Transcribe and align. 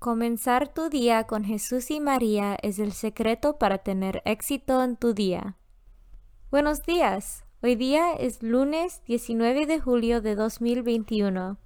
Comenzar 0.00 0.72
tu 0.72 0.88
día 0.88 1.24
con 1.24 1.44
Jesús 1.44 1.90
y 1.90 2.00
María 2.00 2.56
es 2.62 2.78
el 2.78 2.92
secreto 2.92 3.58
para 3.58 3.76
tener 3.76 4.22
éxito 4.24 4.82
en 4.82 4.96
tu 4.96 5.12
día. 5.12 5.58
Buenos 6.50 6.84
días. 6.84 7.44
Hoy 7.62 7.74
día 7.74 8.14
es 8.14 8.42
lunes 8.42 9.02
19 9.04 9.66
de 9.66 9.78
julio 9.78 10.22
de 10.22 10.36
2021. 10.36 11.58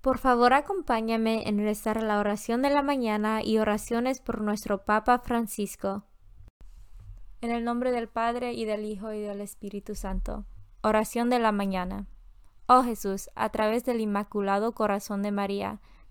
Por 0.00 0.16
favor, 0.16 0.54
acompáñame 0.54 1.46
en 1.46 1.58
rezar 1.58 2.02
la 2.02 2.20
oración 2.20 2.62
de 2.62 2.70
la 2.70 2.80
mañana 2.80 3.42
y 3.44 3.58
oraciones 3.58 4.18
por 4.18 4.40
nuestro 4.40 4.86
Papa 4.86 5.18
Francisco. 5.18 6.04
En 7.42 7.50
el 7.50 7.64
nombre 7.64 7.92
del 7.92 8.08
Padre 8.08 8.54
y 8.54 8.64
del 8.64 8.86
Hijo 8.86 9.12
y 9.12 9.20
del 9.20 9.42
Espíritu 9.42 9.94
Santo. 9.94 10.46
Oración 10.82 11.28
de 11.28 11.38
la 11.38 11.52
mañana. 11.52 12.06
Oh 12.66 12.82
Jesús, 12.82 13.28
a 13.34 13.50
través 13.50 13.84
del 13.84 14.00
Inmaculado 14.00 14.72
Corazón 14.72 15.20
de 15.20 15.32
María, 15.32 15.82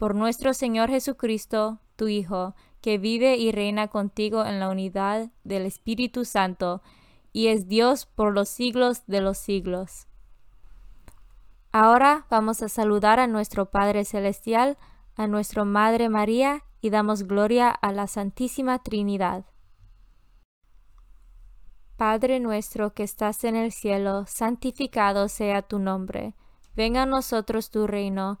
por 0.00 0.14
nuestro 0.14 0.54
Señor 0.54 0.88
Jesucristo, 0.88 1.78
tu 1.96 2.08
Hijo, 2.08 2.54
que 2.80 2.96
vive 2.96 3.36
y 3.36 3.52
reina 3.52 3.88
contigo 3.88 4.46
en 4.46 4.58
la 4.58 4.70
unidad 4.70 5.30
del 5.44 5.66
Espíritu 5.66 6.24
Santo, 6.24 6.80
y 7.34 7.48
es 7.48 7.68
Dios 7.68 8.06
por 8.06 8.32
los 8.32 8.48
siglos 8.48 9.02
de 9.06 9.20
los 9.20 9.36
siglos. 9.36 10.06
Ahora 11.70 12.24
vamos 12.30 12.62
a 12.62 12.70
saludar 12.70 13.20
a 13.20 13.26
nuestro 13.26 13.66
Padre 13.66 14.06
Celestial, 14.06 14.78
a 15.16 15.26
nuestra 15.26 15.64
Madre 15.64 16.08
María, 16.08 16.64
y 16.80 16.88
damos 16.88 17.24
gloria 17.24 17.68
a 17.68 17.92
la 17.92 18.06
Santísima 18.06 18.78
Trinidad. 18.82 19.44
Padre 21.98 22.40
nuestro 22.40 22.94
que 22.94 23.02
estás 23.02 23.44
en 23.44 23.54
el 23.54 23.70
cielo, 23.70 24.24
santificado 24.26 25.28
sea 25.28 25.60
tu 25.60 25.78
nombre. 25.78 26.34
Venga 26.74 27.02
a 27.02 27.06
nosotros 27.06 27.70
tu 27.70 27.86
reino 27.86 28.40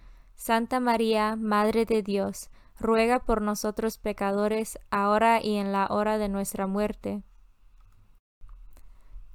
Santa 0.41 0.79
María, 0.79 1.35
Madre 1.35 1.85
de 1.85 2.01
Dios, 2.01 2.49
ruega 2.79 3.19
por 3.19 3.43
nosotros 3.43 3.99
pecadores, 3.99 4.79
ahora 4.89 5.39
y 5.39 5.57
en 5.57 5.71
la 5.71 5.85
hora 5.85 6.17
de 6.17 6.29
nuestra 6.29 6.65
muerte. 6.65 7.21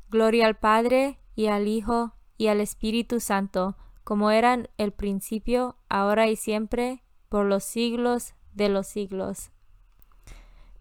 Gloria 0.09 0.47
al 0.47 0.57
Padre, 0.57 1.21
y 1.37 1.47
al 1.47 1.69
Hijo, 1.69 2.15
y 2.37 2.49
al 2.49 2.61
Espíritu 2.61 3.21
Santo, 3.21 3.77
como 4.03 4.33
eran 4.33 4.69
el 4.79 4.91
principio, 4.91 5.77
ahora 5.89 6.27
y 6.27 6.35
siempre, 6.35 7.05
por 7.29 7.47
los 7.47 7.63
siglos 7.63 8.35
de 8.53 8.69
los 8.69 8.89
siglos. 8.89 9.53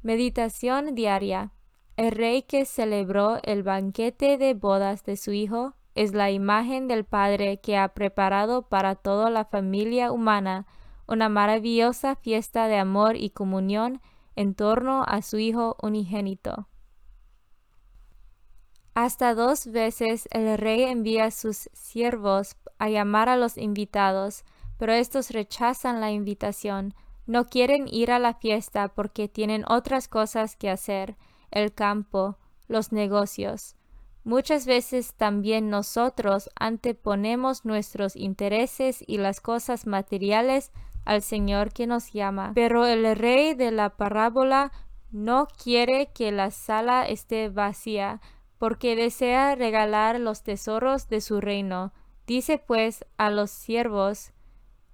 Meditación 0.02 0.96
diaria. 0.96 1.52
El 1.98 2.10
rey 2.10 2.42
que 2.42 2.66
celebró 2.66 3.38
el 3.44 3.62
banquete 3.62 4.40
de 4.40 4.56
bodas 4.56 5.04
de 5.04 5.18
su 5.18 5.34
hijo 5.34 5.76
es 5.96 6.14
la 6.14 6.30
imagen 6.30 6.88
del 6.88 7.06
Padre 7.06 7.60
que 7.62 7.78
ha 7.78 7.88
preparado 7.90 8.64
para 8.64 8.96
toda 8.96 9.30
la 9.30 9.46
familia 9.46 10.12
humana 10.12 10.68
una 11.08 11.30
maravillosa 11.30 12.16
fiesta 12.16 12.68
de 12.68 12.78
amor 12.78 13.16
y 13.16 13.30
comunión 13.30 14.02
en 14.36 14.54
torno 14.54 15.04
a 15.08 15.22
su 15.22 15.38
Hijo 15.38 15.78
unigénito. 15.82 16.68
Hasta 18.94 19.34
dos 19.34 19.68
veces 19.68 20.28
el 20.32 20.58
rey 20.58 20.84
envía 20.84 21.26
a 21.26 21.32
sus 21.32 21.70
siervos 21.74 22.56
a 22.78 22.90
llamar 22.90 23.30
a 23.30 23.38
los 23.38 23.58
invitados, 23.58 24.44
pero 24.78 24.94
estos 24.94 25.32
rechazan 25.32 26.02
la 26.02 26.12
invitación, 26.12 26.94
no 27.26 27.46
quieren 27.46 27.88
ir 27.88 28.12
a 28.12 28.20
la 28.20 28.34
fiesta 28.34 28.90
porque 28.90 29.28
tienen 29.28 29.66
otras 29.68 30.08
cosas 30.08 30.56
que 30.56 30.70
hacer, 30.70 31.18
el 31.52 31.74
campo, 31.74 32.38
los 32.68 32.92
negocios. 32.92 33.76
Muchas 34.26 34.66
veces 34.66 35.14
también 35.14 35.70
nosotros 35.70 36.50
anteponemos 36.60 37.64
nuestros 37.64 38.16
intereses 38.16 39.04
y 39.06 39.20
las 39.20 39.40
cosas 39.40 39.86
materiales 39.86 40.72
al 41.06 41.22
Señor 41.22 41.72
que 41.72 41.86
nos 41.86 42.12
llama. 42.12 42.52
Pero 42.56 42.88
el 42.88 43.16
rey 43.16 43.54
de 43.54 43.70
la 43.70 43.92
parábola 43.92 44.72
no 45.12 45.48
quiere 45.64 46.12
que 46.12 46.32
la 46.32 46.50
sala 46.50 47.08
esté 47.08 47.50
vacía, 47.50 48.20
porque 48.58 48.96
desea 48.96 49.54
regalar 49.54 50.20
los 50.20 50.42
tesoros 50.42 51.08
de 51.08 51.22
su 51.22 51.40
reino. 51.40 51.94
Dice 52.26 52.58
pues 52.58 53.06
a 53.18 53.30
los 53.30 53.52
siervos, 53.52 54.32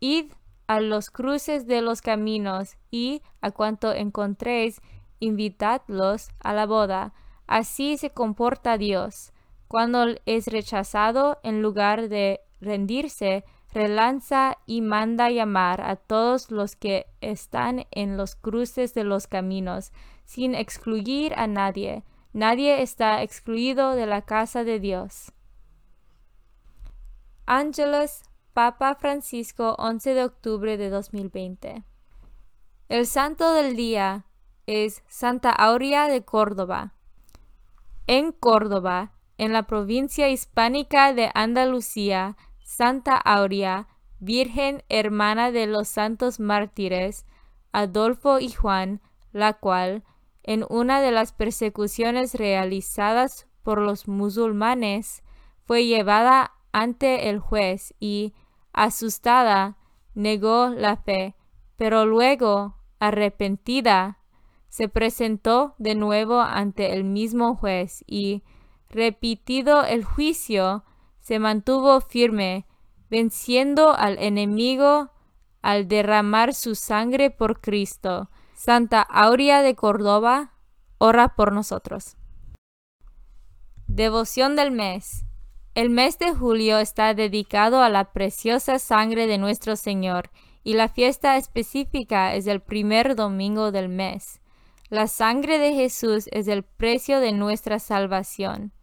Id 0.02 0.34
a 0.68 0.82
los 0.82 1.10
cruces 1.10 1.68
de 1.68 1.82
los 1.82 2.02
caminos, 2.02 2.76
y 2.92 3.22
a 3.40 3.52
cuanto 3.52 3.94
encontréis, 3.94 4.82
invitadlos 5.20 6.30
a 6.40 6.54
la 6.54 6.66
boda. 6.66 7.14
Así 7.52 7.98
se 7.98 8.12
comporta 8.12 8.78
Dios. 8.78 9.34
Cuando 9.68 10.06
es 10.26 10.48
rechazado, 10.48 11.38
en 11.44 11.62
lugar 11.62 12.08
de 12.08 12.40
rendirse, 12.62 13.44
relanza 13.74 14.58
y 14.66 14.80
manda 14.80 15.30
llamar 15.30 15.82
a 15.82 15.98
todos 15.98 16.50
los 16.50 16.78
que 16.78 17.08
están 17.20 17.88
en 17.92 18.16
los 18.16 18.36
cruces 18.36 18.94
de 18.94 19.04
los 19.04 19.28
caminos, 19.28 19.92
sin 20.24 20.56
excluir 20.56 21.34
a 21.36 21.46
nadie. 21.46 22.06
Nadie 22.32 22.82
está 22.84 23.22
excluido 23.22 23.96
de 23.96 24.06
la 24.06 24.22
casa 24.22 24.64
de 24.64 24.80
Dios. 24.80 25.34
Ángeles, 27.46 28.24
Papa 28.54 28.96
Francisco, 28.96 29.76
11 29.78 30.14
de 30.14 30.24
octubre 30.24 30.78
de 30.78 30.90
2020. 30.90 31.84
El 32.88 33.06
santo 33.06 33.54
del 33.54 33.76
día 33.76 34.26
es 34.68 35.04
Santa 35.10 35.52
Aurea 35.52 36.08
de 36.08 36.24
Córdoba. 36.24 36.94
En 38.08 38.32
Córdoba, 38.32 39.14
en 39.38 39.54
la 39.54 39.64
provincia 39.64 40.30
hispánica 40.30 41.14
de 41.14 41.32
Andalucía, 41.34 42.38
Santa 42.64 43.18
Aurea, 43.18 43.88
Virgen 44.20 44.84
hermana 44.88 45.52
de 45.52 45.66
los 45.66 45.88
santos 45.88 46.40
mártires, 46.40 47.26
Adolfo 47.72 48.40
y 48.40 48.52
Juan, 48.52 49.02
la 49.32 49.54
cual, 49.54 50.04
en 50.44 50.64
una 50.70 51.02
de 51.02 51.12
las 51.12 51.34
persecuciones 51.34 52.36
realizadas 52.36 53.48
por 53.64 53.80
los 53.80 54.08
musulmanes, 54.08 55.24
fue 55.66 55.86
llevada 55.86 56.54
ante 56.72 57.30
el 57.30 57.40
juez 57.40 57.96
y, 58.00 58.34
asustada, 58.74 59.78
negó 60.14 60.70
la 60.70 60.98
fe, 60.98 61.36
pero 61.76 62.06
luego, 62.06 62.78
arrepentida, 63.00 64.20
se 64.72 64.88
presentó 64.88 65.76
de 65.80 65.96
nuevo 65.96 66.40
ante 66.40 66.94
el 66.94 67.04
mismo 67.04 67.56
juez 67.56 68.06
y, 68.08 68.42
repitido 68.90 69.84
el 69.84 70.06
juicio, 70.06 70.86
se 71.20 71.40
mantuvo 71.40 72.00
firme, 72.00 72.66
venciendo 73.10 73.94
al 73.94 74.18
enemigo 74.18 75.12
al 75.62 75.90
derramar 75.90 76.54
su 76.54 76.76
sangre 76.76 77.32
por 77.32 77.60
Cristo. 77.60 78.30
Santa 78.54 79.02
Aurea 79.02 79.62
de 79.62 79.76
Córdoba, 79.76 80.54
ora 81.00 81.36
por 81.36 81.52
nosotros. 81.52 82.16
Devoción 83.88 84.56
del 84.56 84.72
mes. 84.72 85.26
El 85.76 85.90
mes 85.90 86.18
de 86.18 86.34
julio 86.34 86.80
está 86.80 87.14
dedicado 87.14 87.84
a 87.84 87.90
la 87.90 88.14
preciosa 88.14 88.80
sangre 88.80 89.28
de 89.28 89.38
nuestro 89.38 89.76
Señor 89.76 90.32
y 90.64 90.76
la 90.76 90.88
fiesta 90.88 91.36
específica 91.36 92.36
es 92.36 92.48
el 92.48 92.62
primer 92.62 93.18
domingo 93.18 93.74
del 93.74 93.90
mes. 93.90 94.41
La 94.92 95.08
sangre 95.08 95.58
de 95.58 95.74
Jesús 95.74 96.28
es 96.34 96.50
el 96.50 96.64
precio 96.64 97.22
de 97.22 97.32
nuestra 97.32 97.80
salvación. 97.80 98.74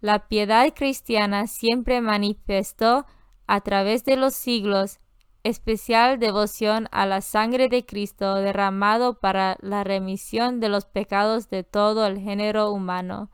La 0.00 0.26
piedad 0.26 0.72
cristiana 0.74 1.46
siempre 1.48 2.00
manifestó 2.00 3.04
a 3.46 3.60
través 3.60 4.06
de 4.06 4.16
los 4.16 4.34
siglos 4.34 5.00
especial 5.42 6.18
devoción 6.18 6.88
a 6.92 7.04
la 7.04 7.20
sangre 7.20 7.68
de 7.68 7.84
Cristo 7.84 8.36
derramado 8.36 9.20
para 9.20 9.58
la 9.60 9.84
remisión 9.84 10.60
de 10.60 10.70
los 10.70 10.86
pecados 10.86 11.50
de 11.50 11.62
todo 11.62 12.06
el 12.06 12.18
género 12.18 12.70
humano 12.70 13.30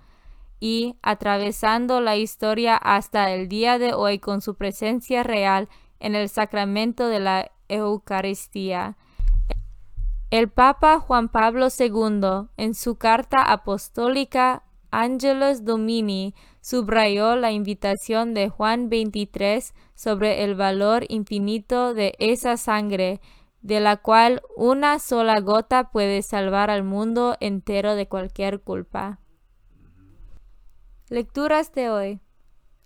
y 0.58 0.96
atravesando 1.02 2.00
la 2.00 2.16
historia 2.16 2.76
hasta 2.76 3.30
el 3.30 3.46
día 3.46 3.78
de 3.78 3.94
hoy 3.94 4.18
con 4.18 4.40
su 4.40 4.56
presencia 4.56 5.22
real 5.22 5.68
en 6.00 6.16
el 6.16 6.28
sacramento 6.28 7.06
de 7.06 7.20
la 7.20 7.52
Eucaristía. 7.68 8.96
El 10.30 10.48
Papa 10.48 10.98
Juan 10.98 11.28
Pablo 11.28 11.68
II, 11.78 12.48
en 12.56 12.74
su 12.74 12.96
carta 12.96 13.42
apostólica 13.42 14.64
Angelus 14.90 15.64
Domini, 15.64 16.34
subrayó 16.60 17.36
la 17.36 17.52
invitación 17.52 18.34
de 18.34 18.48
Juan 18.48 18.88
23 18.88 19.72
sobre 19.94 20.42
el 20.42 20.56
valor 20.56 21.04
infinito 21.08 21.94
de 21.94 22.16
esa 22.18 22.56
sangre, 22.56 23.20
de 23.62 23.78
la 23.78 23.98
cual 23.98 24.42
una 24.56 24.98
sola 24.98 25.38
gota 25.38 25.92
puede 25.92 26.22
salvar 26.22 26.70
al 26.70 26.82
mundo 26.82 27.36
entero 27.38 27.94
de 27.94 28.08
cualquier 28.08 28.60
culpa. 28.60 29.20
Lecturas 31.08 31.72
de 31.72 31.88
hoy. 31.88 32.20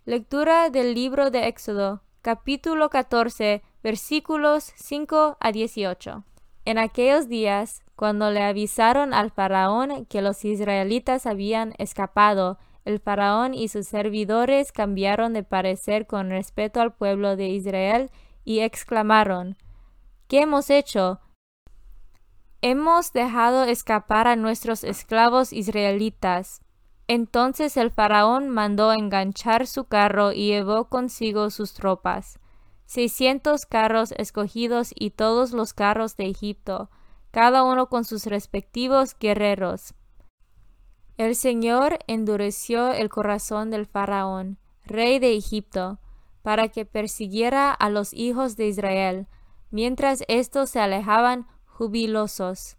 Lectura 0.05 0.69
del 0.69 0.93
libro 0.93 1.31
de 1.31 1.49
Éxodo, 1.49 2.03
capítulo 2.21 2.91
14, 2.91 3.63
versículos 3.83 4.75
5 4.77 5.39
a 5.41 5.53
18. 5.53 6.25
En 6.65 6.79
aquellos 6.79 7.29
días, 7.29 7.83
cuando 7.97 8.31
le 8.31 8.43
avisaron 8.43 9.15
al 9.15 9.31
faraón 9.31 10.07
que 10.07 10.23
los 10.23 10.45
israelitas 10.45 11.27
habían 11.27 11.75
escapado, 11.79 12.59
el 12.85 12.99
faraón 12.99 13.55
y 13.55 13.69
sus 13.69 13.87
servidores 13.87 14.73
cambiaron 14.73 15.33
de 15.33 15.43
parecer 15.43 16.07
con 16.07 16.31
respecto 16.31 16.81
al 16.81 16.95
pueblo 16.95 17.37
de 17.37 17.49
Israel 17.49 18.11
y 18.45 18.61
exclamaron, 18.61 19.57
¿Qué 20.29 20.43
hemos 20.43 20.71
hecho? 20.71 21.21
Hemos 22.63 23.13
dejado 23.13 23.65
escapar 23.65 24.29
a 24.29 24.37
nuestros 24.37 24.85
esclavos 24.85 25.53
israelitas 25.53 26.63
entonces 27.11 27.77
el 27.77 27.91
faraón 27.91 28.49
mandó 28.51 28.93
enganchar 28.93 29.67
su 29.67 29.87
carro 29.87 30.31
y 30.31 30.47
llevó 30.47 30.89
consigo 30.89 31.51
sus 31.51 31.75
tropas, 31.75 32.39
seiscientos 32.91 33.67
carros 33.67 34.13
escogidos 34.17 34.91
y 34.97 35.11
todos 35.11 35.53
los 35.53 35.73
carros 35.75 36.17
de 36.17 36.27
Egipto, 36.27 36.91
cada 37.31 37.63
uno 37.63 37.89
con 37.89 38.05
sus 38.05 38.27
respectivos 38.27 39.15
guerreros. 39.17 39.95
El 41.17 41.37
Señor 41.37 42.01
endureció 42.09 42.91
el 42.91 43.09
corazón 43.09 43.71
del 43.71 43.87
faraón, 43.87 44.59
rey 44.85 45.21
de 45.21 45.37
Egipto, 45.37 46.01
para 46.43 46.67
que 46.67 46.85
persiguiera 46.85 47.71
a 47.73 47.91
los 47.91 48.13
hijos 48.13 48.57
de 48.57 48.67
Israel, 48.67 49.29
mientras 49.71 50.25
éstos 50.27 50.71
se 50.71 50.81
alejaban 50.81 51.47
jubilosos. 51.67 52.77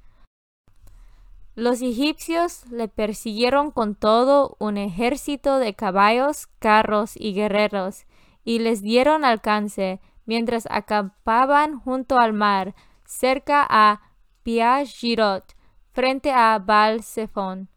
Los 1.56 1.82
egipcios 1.82 2.70
le 2.70 2.90
persiguieron 2.90 3.72
con 3.72 3.96
todo 3.96 4.58
un 4.60 4.76
ejército 4.76 5.58
de 5.58 5.74
caballos, 5.74 6.48
carros 6.60 7.14
y 7.16 7.34
guerreros, 7.34 8.06
y 8.44 8.60
les 8.60 8.82
dieron 8.82 9.26
alcance 9.26 10.00
mientras 10.26 10.68
acampaban 10.70 11.80
junto 11.80 12.18
al 12.18 12.34
mar, 12.34 12.76
cerca 13.06 13.66
a 13.70 14.02
Piagirot, 14.44 15.56
frente 15.92 16.32
a 16.32 16.58
Baal 16.60 17.04
Zephon. 17.04 17.70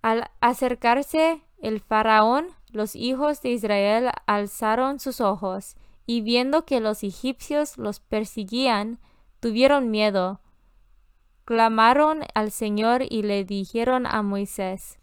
Al 0.00 0.30
acercarse 0.40 1.42
el 1.60 1.80
faraón, 1.80 2.48
los 2.70 2.96
hijos 2.96 3.42
de 3.42 3.50
Israel 3.50 4.10
alzaron 4.26 4.98
sus 4.98 5.20
ojos, 5.20 5.76
y 6.06 6.20
viendo 6.20 6.64
que 6.64 6.80
los 6.80 7.04
egipcios 7.04 7.78
los 7.78 8.00
perseguían, 8.00 8.98
tuvieron 9.40 9.90
miedo, 9.90 10.40
clamaron 11.44 12.22
al 12.34 12.50
Señor 12.50 13.02
y 13.08 13.22
le 13.22 13.44
dijeron 13.44 14.06
a 14.06 14.22
Moisés, 14.22 14.98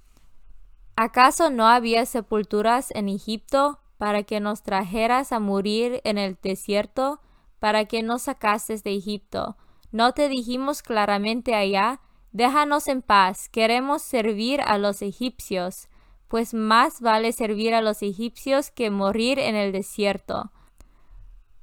¿acaso 1.03 1.49
no 1.49 1.67
había 1.67 2.05
sepulturas 2.05 2.91
en 2.91 3.09
Egipto 3.09 3.79
para 3.97 4.23
que 4.23 4.39
nos 4.39 4.63
trajeras 4.63 5.31
a 5.31 5.39
morir 5.39 6.01
en 6.03 6.17
el 6.17 6.37
desierto, 6.41 7.21
para 7.59 7.85
que 7.85 8.03
nos 8.03 8.23
sacases 8.23 8.83
de 8.83 8.95
Egipto? 8.95 9.57
¿No 9.91 10.13
te 10.13 10.29
dijimos 10.29 10.81
claramente 10.81 11.55
allá, 11.55 12.01
déjanos 12.31 12.87
en 12.87 13.01
paz, 13.01 13.49
queremos 13.49 14.01
servir 14.01 14.61
a 14.61 14.77
los 14.77 15.01
egipcios? 15.01 15.89
pues 16.29 16.53
más 16.53 17.01
vale 17.01 17.33
servir 17.33 17.73
a 17.73 17.81
los 17.81 18.01
egipcios 18.03 18.71
que 18.71 18.91
morir 18.91 19.39
en 19.39 19.55
el 19.55 19.73
desierto. 19.73 20.51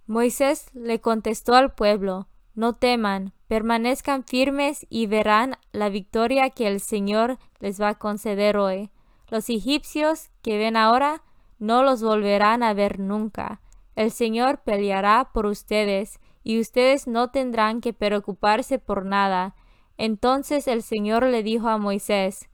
Moisés 0.06 0.66
le 0.74 1.00
contestó 1.00 1.54
al 1.54 1.72
pueblo, 1.72 2.28
no 2.54 2.74
teman, 2.74 3.32
permanezcan 3.46 4.24
firmes 4.24 4.84
y 4.90 5.06
verán 5.06 5.56
la 5.70 5.88
victoria 5.88 6.50
que 6.50 6.66
el 6.66 6.80
Señor 6.80 7.38
les 7.60 7.80
va 7.80 7.90
a 7.90 7.98
conceder 7.98 8.56
hoy. 8.56 8.90
Los 9.28 9.48
egipcios 9.50 10.30
que 10.42 10.58
ven 10.58 10.76
ahora 10.76 11.22
no 11.58 11.82
los 11.82 12.02
volverán 12.02 12.62
a 12.62 12.74
ver 12.74 12.98
nunca. 13.00 13.60
El 13.94 14.10
Señor 14.10 14.62
peleará 14.62 15.30
por 15.32 15.46
ustedes 15.46 16.20
y 16.44 16.60
ustedes 16.60 17.06
no 17.06 17.30
tendrán 17.30 17.80
que 17.80 17.92
preocuparse 17.92 18.78
por 18.78 19.04
nada. 19.04 19.54
Entonces 19.96 20.68
el 20.68 20.82
Señor 20.82 21.24
le 21.24 21.42
dijo 21.42 21.68
a 21.68 21.78
Moisés, 21.78 22.48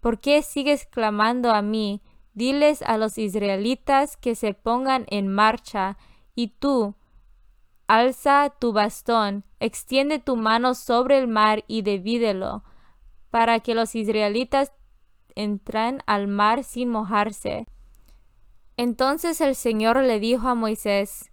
¿Por 0.00 0.20
qué 0.20 0.42
sigues 0.42 0.86
clamando 0.86 1.50
a 1.50 1.62
mí? 1.62 2.02
Diles 2.34 2.82
a 2.82 2.96
los 2.96 3.18
israelitas 3.18 4.16
que 4.16 4.34
se 4.34 4.54
pongan 4.54 5.06
en 5.08 5.28
marcha, 5.28 5.96
y 6.34 6.48
tú, 6.48 6.94
Alza 7.86 8.50
tu 8.58 8.72
bastón, 8.72 9.44
extiende 9.60 10.18
tu 10.18 10.36
mano 10.36 10.74
sobre 10.74 11.18
el 11.18 11.28
mar 11.28 11.64
y 11.68 11.82
divídelo, 11.82 12.64
para 13.30 13.60
que 13.60 13.74
los 13.74 13.94
israelitas 13.94 14.72
entren 15.34 16.02
al 16.06 16.28
mar 16.28 16.64
sin 16.64 16.90
mojarse. 16.90 17.66
Entonces 18.76 19.40
el 19.40 19.54
Señor 19.54 19.98
le 20.02 20.18
dijo 20.20 20.48
a 20.48 20.54
Moisés, 20.54 21.30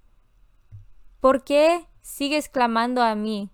¿Por 1.20 1.44
qué 1.44 1.88
sigues 2.02 2.50
clamando 2.50 3.02
a 3.02 3.16
mí? 3.16 3.52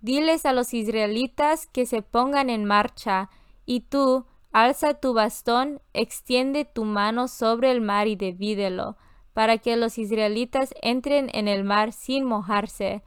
Diles 0.00 0.46
a 0.46 0.52
los 0.52 0.72
israelitas 0.74 1.66
que 1.66 1.86
se 1.86 2.02
pongan 2.02 2.50
en 2.50 2.64
marcha, 2.64 3.30
y 3.66 3.80
tú, 3.80 4.26
alza 4.52 4.94
tu 4.94 5.12
bastón, 5.12 5.80
extiende 5.92 6.64
tu 6.64 6.84
mano 6.84 7.28
sobre 7.28 7.70
el 7.70 7.80
mar 7.80 8.08
y 8.08 8.16
divídelo, 8.16 8.96
para 9.34 9.58
que 9.58 9.76
los 9.76 9.98
israelitas 9.98 10.74
entren 10.82 11.30
en 11.34 11.48
el 11.48 11.64
mar 11.64 11.92
sin 11.92 12.24
mojarse. 12.24 13.02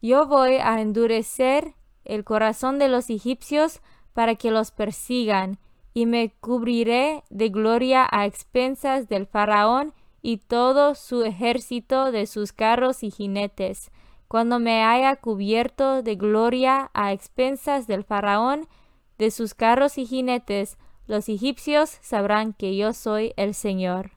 Yo 0.00 0.26
voy 0.26 0.54
a 0.56 0.80
endurecer 0.80 1.74
el 2.04 2.24
corazón 2.24 2.78
de 2.78 2.88
los 2.88 3.10
egipcios 3.10 3.80
para 4.14 4.34
que 4.34 4.50
los 4.50 4.70
persigan, 4.70 5.58
y 5.94 6.06
me 6.06 6.32
cubriré 6.40 7.24
de 7.30 7.48
gloria 7.48 8.06
a 8.10 8.26
expensas 8.26 9.08
del 9.08 9.26
faraón 9.26 9.94
y 10.22 10.38
todo 10.38 10.94
su 10.94 11.22
ejército 11.22 12.12
de 12.12 12.26
sus 12.26 12.52
carros 12.52 13.02
y 13.02 13.10
jinetes. 13.10 13.90
Cuando 14.28 14.58
me 14.58 14.84
haya 14.84 15.16
cubierto 15.16 16.02
de 16.02 16.16
gloria 16.16 16.90
a 16.92 17.12
expensas 17.12 17.86
del 17.86 18.04
faraón, 18.04 18.68
de 19.16 19.30
sus 19.30 19.54
carros 19.54 19.98
y 19.98 20.06
jinetes, 20.06 20.76
los 21.06 21.28
egipcios 21.28 21.98
sabrán 22.02 22.52
que 22.52 22.76
yo 22.76 22.92
soy 22.92 23.32
el 23.36 23.54
Señor. 23.54 24.12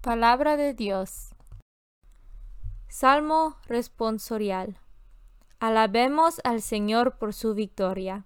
Palabra 0.00 0.56
de 0.56 0.74
Dios. 0.74 1.34
Salmo 2.88 3.56
responsorial. 3.66 4.78
Alabemos 5.60 6.40
al 6.42 6.60
Señor 6.62 7.18
por 7.18 7.32
su 7.32 7.54
victoria. 7.54 8.24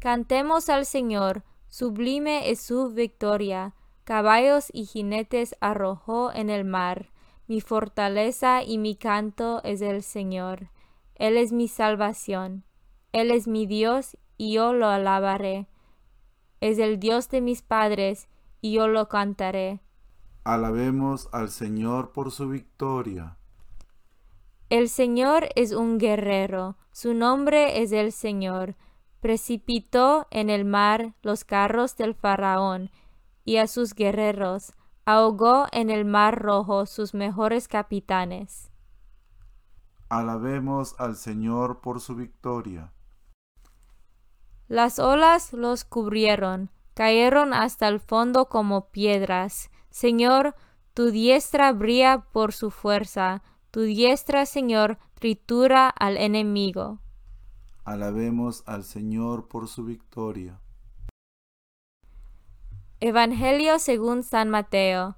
Cantemos 0.00 0.68
al 0.68 0.86
Señor, 0.86 1.44
sublime 1.68 2.50
es 2.50 2.60
su 2.60 2.90
victoria. 2.90 3.74
Caballos 4.04 4.70
y 4.72 4.86
jinetes 4.86 5.54
arrojó 5.60 6.32
en 6.32 6.50
el 6.50 6.64
mar. 6.64 7.12
Mi 7.46 7.60
fortaleza 7.60 8.64
y 8.64 8.78
mi 8.78 8.96
canto 8.96 9.60
es 9.62 9.82
el 9.82 10.02
Señor. 10.02 10.70
Él 11.14 11.36
es 11.36 11.52
mi 11.52 11.68
salvación. 11.68 12.64
Él 13.12 13.30
es 13.30 13.46
mi 13.46 13.66
Dios 13.66 14.16
y 14.36 14.54
yo 14.54 14.72
lo 14.72 14.88
alabaré. 14.88 15.68
Es 16.60 16.78
el 16.78 16.98
Dios 16.98 17.28
de 17.28 17.40
mis 17.40 17.62
padres 17.62 18.28
y 18.60 18.72
yo 18.72 18.88
lo 18.88 19.08
cantaré 19.08 19.80
Alabemos 20.44 21.28
al 21.32 21.50
Señor 21.50 22.12
por 22.12 22.30
su 22.30 22.48
victoria. 22.48 23.36
El 24.70 24.88
Señor 24.88 25.48
es 25.54 25.72
un 25.72 25.98
guerrero, 25.98 26.76
su 26.92 27.12
nombre 27.12 27.82
es 27.82 27.92
el 27.92 28.10
Señor. 28.10 28.74
Precipitó 29.20 30.26
en 30.30 30.50
el 30.50 30.64
mar 30.64 31.14
los 31.22 31.44
carros 31.44 31.96
del 31.96 32.14
faraón 32.14 32.90
y 33.44 33.56
a 33.56 33.66
sus 33.66 33.94
guerreros, 33.94 34.72
ahogó 35.04 35.66
en 35.72 35.90
el 35.90 36.04
mar 36.04 36.40
rojo 36.40 36.86
sus 36.86 37.14
mejores 37.14 37.68
capitanes. 37.68 38.70
Alabemos 40.08 40.94
al 40.98 41.16
Señor 41.16 41.80
por 41.80 42.00
su 42.00 42.14
victoria. 42.14 42.92
Las 44.68 44.98
olas 44.98 45.52
los 45.52 45.84
cubrieron, 45.84 46.70
cayeron 46.94 47.54
hasta 47.54 47.88
el 47.88 48.00
fondo 48.00 48.48
como 48.48 48.90
piedras. 48.90 49.70
Señor, 49.90 50.54
tu 50.94 51.10
diestra 51.10 51.72
brilla 51.72 52.26
por 52.32 52.52
su 52.52 52.70
fuerza, 52.70 53.42
tu 53.70 53.82
diestra, 53.82 54.46
Señor, 54.46 54.98
tritura 55.14 55.88
al 55.88 56.16
enemigo. 56.16 57.00
Alabemos 57.84 58.62
al 58.66 58.84
Señor 58.84 59.48
por 59.48 59.66
su 59.66 59.84
victoria. 59.84 60.60
Evangelio 63.00 63.78
según 63.78 64.22
San 64.22 64.50
Mateo, 64.50 65.16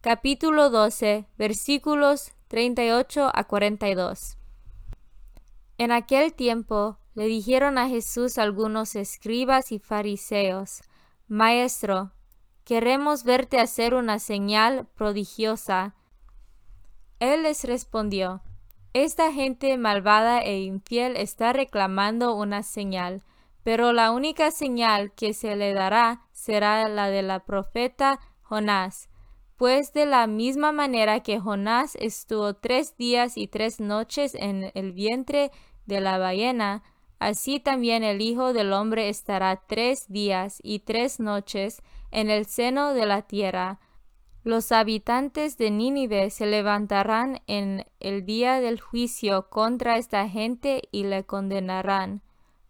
capítulo 0.00 0.70
12, 0.70 1.26
versículos 1.36 2.32
38 2.46 3.32
a 3.34 3.44
42. 3.44 4.38
En 5.78 5.90
aquel 5.90 6.32
tiempo 6.34 6.98
le 7.14 7.26
dijeron 7.26 7.78
a 7.78 7.88
Jesús 7.88 8.38
algunos 8.38 8.94
escribas 8.94 9.72
y 9.72 9.80
fariseos, 9.80 10.82
Maestro, 11.26 12.12
queremos 12.62 13.24
verte 13.24 13.58
hacer 13.58 13.94
una 13.94 14.20
señal 14.20 14.86
prodigiosa. 14.94 15.96
Él 17.18 17.42
les 17.42 17.64
respondió, 17.64 18.40
Esta 19.00 19.32
gente 19.32 19.78
malvada 19.78 20.40
e 20.40 20.58
infiel 20.62 21.16
está 21.16 21.52
reclamando 21.52 22.34
una 22.34 22.64
señal, 22.64 23.22
pero 23.62 23.92
la 23.92 24.10
única 24.10 24.50
señal 24.50 25.12
que 25.12 25.34
se 25.34 25.54
le 25.54 25.72
dará 25.72 26.22
será 26.32 26.88
la 26.88 27.08
de 27.08 27.22
la 27.22 27.44
profeta 27.44 28.18
Jonás. 28.42 29.08
Pues 29.56 29.92
de 29.92 30.04
la 30.04 30.26
misma 30.26 30.72
manera 30.72 31.20
que 31.20 31.38
Jonás 31.38 31.94
estuvo 32.00 32.54
tres 32.54 32.96
días 32.96 33.36
y 33.36 33.46
tres 33.46 33.78
noches 33.78 34.34
en 34.34 34.72
el 34.74 34.92
vientre 34.92 35.52
de 35.86 36.00
la 36.00 36.18
ballena, 36.18 36.82
así 37.20 37.60
también 37.60 38.02
el 38.02 38.20
Hijo 38.20 38.52
del 38.52 38.72
Hombre 38.72 39.10
estará 39.10 39.62
tres 39.68 40.06
días 40.08 40.58
y 40.64 40.80
tres 40.80 41.20
noches 41.20 41.82
en 42.10 42.30
el 42.30 42.46
seno 42.46 42.94
de 42.94 43.06
la 43.06 43.22
tierra. 43.22 43.78
Los 44.48 44.72
habitantes 44.72 45.58
de 45.58 45.70
Nínive 45.70 46.30
se 46.30 46.46
levantarán 46.46 47.42
en 47.46 47.84
el 48.00 48.24
día 48.24 48.60
del 48.60 48.80
juicio 48.80 49.50
contra 49.50 49.98
esta 49.98 50.26
gente 50.26 50.88
y 50.90 51.04
le 51.04 51.22
condenarán, 51.24 52.22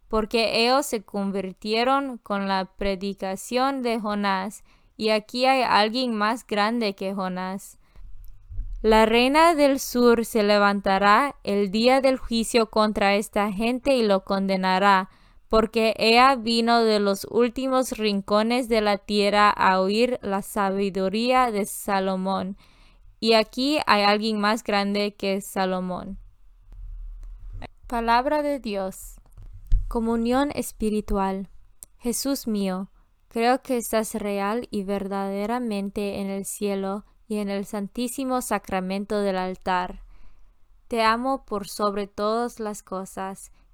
porque 0.09 0.65
ellos 0.65 0.85
se 0.87 1.03
convirtieron 1.03 2.17
con 2.17 2.49
la 2.49 2.65
predicación 2.65 3.81
de 3.81 3.97
Jonás, 3.97 4.65
y 4.97 5.11
aquí 5.11 5.45
hay 5.45 5.61
alguien 5.61 6.13
más 6.13 6.45
grande 6.45 6.95
que 6.95 7.13
Jonás. 7.13 7.77
La 8.81 9.05
reina 9.05 9.55
del 9.55 9.79
sur 9.79 10.25
se 10.25 10.43
levantará 10.43 11.37
el 11.45 11.71
día 11.71 12.01
del 12.01 12.17
juicio 12.17 12.69
contra 12.69 13.15
esta 13.15 13.53
gente 13.53 13.95
y 13.95 14.03
lo 14.03 14.25
condenará, 14.25 15.09
porque 15.49 15.95
ella 15.97 16.35
vino 16.35 16.83
de 16.83 16.99
los 16.99 17.27
últimos 17.29 17.97
rincones 17.97 18.69
de 18.69 18.81
la 18.81 18.99
tierra 18.99 19.49
a 19.49 19.81
oír 19.81 20.19
la 20.21 20.43
sabiduría 20.43 21.51
de 21.51 21.65
Salomón, 21.65 22.55
y 23.19 23.33
aquí 23.33 23.79
hay 23.85 24.03
alguien 24.03 24.39
más 24.39 24.63
grande 24.63 25.15
que 25.15 25.41
Salomón. 25.41 26.19
Palabra 27.87 28.43
de 28.43 28.59
Dios. 28.59 29.15
Comunión 29.87 30.51
espiritual. 30.53 31.49
Jesús 31.97 32.47
mío, 32.47 32.91
creo 33.27 33.63
que 33.63 33.77
estás 33.77 34.13
real 34.13 34.67
y 34.69 34.83
verdaderamente 34.83 36.19
en 36.19 36.29
el 36.29 36.45
cielo 36.45 37.05
y 37.27 37.37
en 37.37 37.49
el 37.49 37.65
santísimo 37.65 38.41
sacramento 38.41 39.19
del 39.19 39.37
altar. 39.37 40.03
Te 40.87 41.01
amo 41.01 41.43
por 41.45 41.67
sobre 41.67 42.07
todas 42.07 42.59
las 42.59 42.83
cosas, 42.83 43.51